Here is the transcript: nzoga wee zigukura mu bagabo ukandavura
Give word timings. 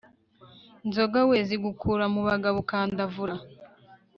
nzoga 0.87 1.19
wee 1.29 1.43
zigukura 1.49 2.05
mu 2.13 2.21
bagabo 2.27 2.57
ukandavura 2.63 3.35